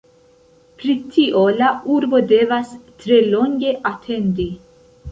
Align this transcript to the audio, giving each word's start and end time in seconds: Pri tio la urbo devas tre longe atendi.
Pri 0.79 0.95
tio 1.17 1.43
la 1.59 1.69
urbo 1.97 2.23
devas 2.33 2.75
tre 3.05 3.25
longe 3.31 3.79
atendi. 3.93 4.53